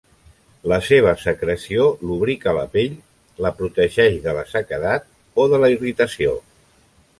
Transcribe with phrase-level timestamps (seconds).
[0.69, 2.97] La seva secreció lubrica la pell,
[3.47, 5.07] la protegeix de la sequedat
[5.45, 6.37] o de la irritació.